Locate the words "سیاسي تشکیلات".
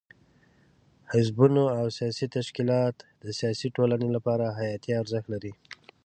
1.97-2.95